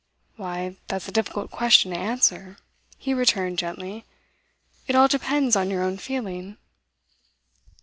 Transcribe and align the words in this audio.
'Why, 0.35 0.77
that's 0.87 1.07
a 1.07 1.11
difficult 1.11 1.51
question 1.51 1.91
to 1.91 1.97
answer,' 1.99 2.57
he 2.97 3.13
returned 3.13 3.59
gently. 3.59 4.03
'It 4.87 4.95
all 4.95 5.07
depends 5.07 5.55
on 5.55 5.69
your 5.69 5.83
own 5.83 5.97
feeling. 5.99 6.57